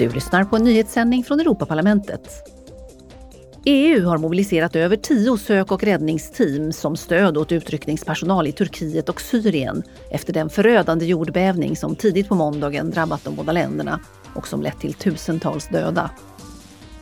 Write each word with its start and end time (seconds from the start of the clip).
Du 0.00 0.08
lyssnar 0.08 0.44
på 0.44 0.56
en 0.56 0.64
nyhetssändning 0.64 1.24
från 1.24 1.40
Europaparlamentet. 1.40 2.30
EU 3.64 4.06
har 4.06 4.18
mobiliserat 4.18 4.76
över 4.76 4.96
tio 4.96 5.38
sök 5.38 5.72
och 5.72 5.82
räddningsteam 5.82 6.72
som 6.72 6.96
stöd 6.96 7.36
åt 7.36 7.52
utryckningspersonal 7.52 8.46
i 8.46 8.52
Turkiet 8.52 9.08
och 9.08 9.20
Syrien 9.20 9.82
efter 10.10 10.32
den 10.32 10.50
förödande 10.50 11.06
jordbävning 11.06 11.76
som 11.76 11.96
tidigt 11.96 12.28
på 12.28 12.34
måndagen 12.34 12.90
drabbat 12.90 13.24
de 13.24 13.34
båda 13.34 13.52
länderna 13.52 14.00
och 14.34 14.48
som 14.48 14.62
lett 14.62 14.80
till 14.80 14.94
tusentals 14.94 15.68
döda. 15.68 16.10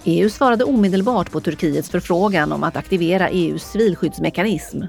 EU 0.05 0.31
svarade 0.31 0.65
omedelbart 0.65 1.33
på 1.33 1.41
Turkiets 1.41 1.91
förfrågan 1.91 2.53
om 2.53 2.65
att 2.65 2.77
aktivera 2.77 3.29
EUs 3.29 3.63
civilskyddsmekanism. 3.63 4.83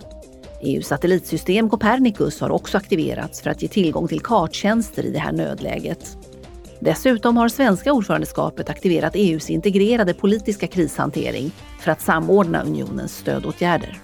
EUs 0.62 0.88
satellitsystem 0.88 1.70
Copernicus 1.70 2.41
har 2.41 2.50
också 2.50 2.78
aktiverats 2.78 3.41
för 3.41 3.50
att 3.50 3.62
ge 3.62 3.68
tillgång 3.68 4.07
till 4.07 4.21
karttjänster 4.21 5.05
i 5.05 5.12
det 5.12 5.20
här 5.20 5.32
nödläget. 5.32 6.19
Dessutom 6.80 7.38
har 7.38 7.50
svenska 7.50 7.93
ordförandeskapet 7.93 8.70
aktiverat 8.70 9.14
EUs 9.15 9.50
integrerade 9.50 10.14
politiska 10.14 10.68
krishantering 10.68 11.51
för 11.79 11.92
att 11.92 12.01
samordna 12.01 12.64
unionens 12.64 13.18
stödåtgärder. 13.18 14.00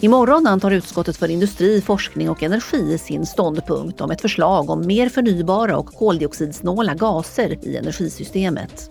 Imorgon 0.00 0.46
antar 0.46 0.70
utskottet 0.70 1.16
för 1.16 1.28
industri, 1.28 1.80
forskning 1.80 2.30
och 2.30 2.42
energi 2.42 2.98
sin 2.98 3.26
ståndpunkt 3.26 4.00
om 4.00 4.10
ett 4.10 4.20
förslag 4.20 4.70
om 4.70 4.86
mer 4.86 5.08
förnybara 5.08 5.76
och 5.76 5.86
koldioxidsnåla 5.86 6.94
gaser 6.94 7.58
i 7.66 7.76
energisystemet. 7.76 8.90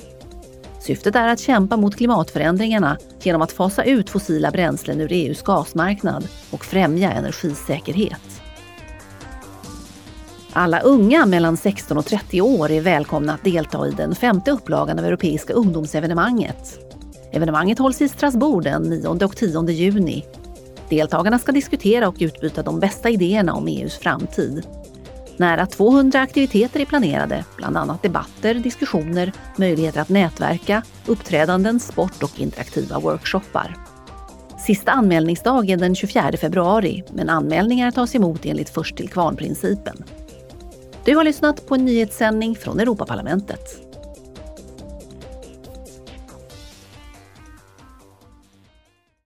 Syftet 0.79 1.15
är 1.15 1.27
att 1.27 1.39
kämpa 1.39 1.77
mot 1.77 1.95
klimatförändringarna 1.95 2.97
genom 3.23 3.41
att 3.41 3.51
fasa 3.51 3.83
ut 3.83 4.09
fossila 4.09 4.51
bränslen 4.51 5.01
ur 5.01 5.11
EUs 5.11 5.41
gasmarknad 5.41 6.27
och 6.51 6.65
främja 6.65 7.11
energisäkerhet. 7.11 8.44
Alla 10.57 10.79
unga 10.79 11.25
mellan 11.25 11.57
16 11.57 11.97
och 11.97 12.05
30 12.05 12.41
år 12.41 12.71
är 12.71 12.81
välkomna 12.81 13.33
att 13.33 13.43
delta 13.43 13.87
i 13.87 13.91
den 13.91 14.15
femte 14.15 14.51
upplagan 14.51 14.99
av 14.99 15.05
Europeiska 15.05 15.53
ungdomsevenemanget. 15.53 16.79
Evenemanget 17.31 17.79
hålls 17.79 18.01
i 18.01 18.09
Strasbourg 18.09 18.63
den 18.63 18.81
9 18.81 19.07
och 19.07 19.35
10 19.35 19.69
juni. 19.69 20.25
Deltagarna 20.89 21.39
ska 21.39 21.51
diskutera 21.51 22.07
och 22.07 22.15
utbyta 22.19 22.63
de 22.63 22.79
bästa 22.79 23.09
idéerna 23.09 23.53
om 23.53 23.67
EUs 23.67 23.97
framtid. 23.97 24.67
Nära 25.37 25.65
200 25.65 26.21
aktiviteter 26.21 26.79
är 26.79 26.85
planerade, 26.85 27.45
bland 27.57 27.77
annat 27.77 28.03
debatter, 28.03 28.53
diskussioner, 28.53 29.31
möjligheter 29.55 30.01
att 30.01 30.09
nätverka, 30.09 30.83
uppträdanden, 31.05 31.79
sport 31.79 32.23
och 32.23 32.39
interaktiva 32.39 32.99
workshoppar. 32.99 33.75
Sista 34.65 34.91
anmälningsdag 34.91 35.69
är 35.69 35.77
den 35.77 35.95
24 35.95 36.31
februari, 36.37 37.03
men 37.13 37.29
anmälningar 37.29 37.91
tas 37.91 38.15
emot 38.15 38.45
enligt 38.45 38.69
först 38.69 38.97
till 38.97 39.09
kvarn-principen. 39.09 40.03
Du 41.05 41.15
har 41.15 41.23
lyssnat 41.23 41.67
på 41.67 41.75
en 41.75 41.85
nyhetssändning 41.85 42.55
från 42.55 42.79
Europaparlamentet. 42.79 43.84